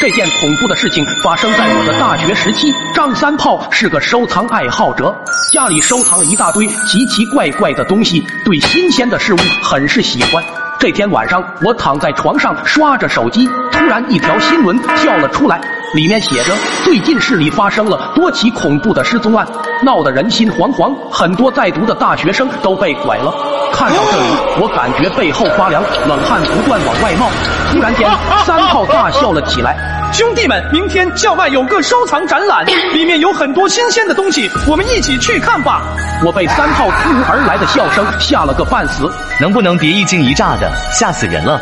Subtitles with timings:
[0.00, 2.72] 这件恐怖的事情发生在我的大学时期。
[2.94, 5.12] 张三炮是个收藏爱好者，
[5.50, 10.42] 家里收藏了一大堆奇奇怪怪的东西，对新鲜的事物很是喜欢。
[10.78, 15.60] 这天晚上，我躺在床上刷着手机，突然一条新闻跳了出来，
[15.94, 19.46] 里面写着最近市里发生了多起恐怖的失踪案，
[19.82, 23.32] 闹得人心惶惶，很多在读的大学生都被拐了。
[23.72, 24.26] 看到这里，
[24.60, 27.30] 我感觉背后发凉，冷汗不断往外冒。
[27.70, 28.10] 突然间，
[28.44, 29.76] 三炮大笑了起来。
[30.12, 35.82] 兄弟们，明天校外有个收藏展览，里面有很多新鲜的东西，我们一起去看吧。
[36.24, 41.60] 我被三炮突如而来的笑声吓了个半死，能不能别一惊一乍的，吓死人了？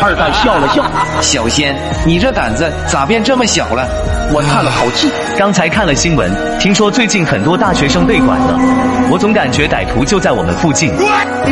[0.00, 0.84] 二蛋笑了笑，
[1.20, 4.21] 小仙，你这胆子咋变这么小了？
[4.34, 8.58] 我叹了口气，刚才看了新闻，听说最近很多大学生被拐了，
[9.10, 10.90] 我总感觉歹徒就在我们附近。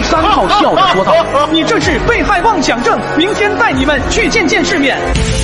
[0.03, 1.13] 三炮笑着说道
[1.53, 4.97] ：“你这是被害妄想症，明天带你们去见见世面。”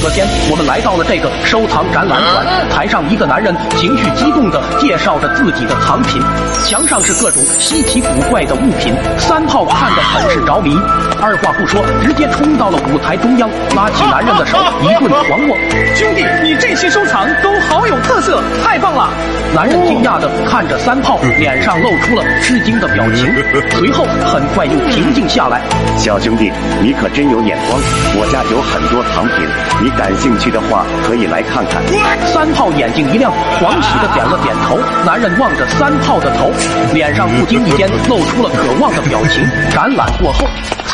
[0.03, 6.23] 隔天，我们来到了这个收藏展览馆，台上一个男人情绪激动地介绍着自己的藏品，
[6.65, 8.95] 墙上是各种稀奇古怪的物品。
[9.19, 10.75] 三炮看得很是着迷，
[11.21, 15.57] 二话不说，直接冲到了舞台中央，拉起男人的手，一顿狂握。
[15.95, 19.09] 兄弟，你这些收藏都好有特色，太棒了！
[19.55, 23.33] 男人惊讶地看着三炮，脸上露出了吃惊的表情，
[23.79, 25.63] 随后很快又平静下来。
[25.97, 27.81] 小兄弟，你可真有眼光，
[28.17, 29.47] 我家有很多藏品，
[29.83, 31.83] 你感兴趣的话可以来看看。
[32.27, 34.79] 三炮眼睛一亮，狂喜地点了点头。
[35.05, 36.51] 男人望着三炮的头，
[36.93, 39.43] 脸上不经意间露出了渴望的表情。
[39.71, 40.47] 展览过后。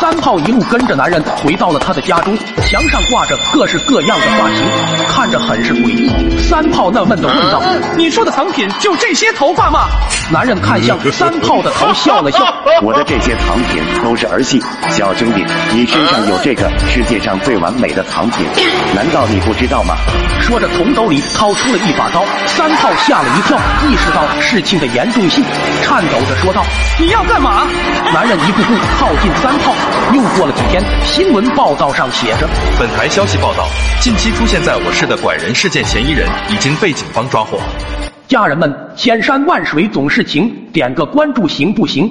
[0.03, 2.37] 三炮一路跟着男人回到了他的家中，
[2.69, 6.11] 墙上挂着各式各样的发型，看着很是诡异。
[6.41, 7.63] 三炮纳闷的问道
[7.97, 9.87] ：“你说的藏品就这些头发吗？”
[10.33, 14.61] 男人看向三炮的头，笑了笑： “我的这些藏品都是儿戏。
[14.91, 18.45] 小兄弟，你身上有这个世界上最完美的藏品，
[18.97, 19.95] 难道你不知道吗？”
[20.43, 22.25] 说着，从兜里掏出了一把刀。
[22.49, 23.57] 三炮吓了一跳，
[23.89, 25.45] 意识到事情的严重性，
[25.85, 26.65] 颤抖着说道
[26.99, 27.69] ：“你要干嘛？”
[28.13, 29.73] 男人一步步靠近三炮。
[30.15, 32.47] 又过了几天，新闻报道上写着：
[32.79, 33.67] 本台消息报道，
[33.99, 37.59] 近期出现在我市的拐人事件嫌疑人已经被警方抓获。
[38.29, 42.11] 家人们，千山万水总是情，点个关注行不行？